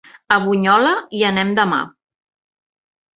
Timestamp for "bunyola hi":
0.43-1.21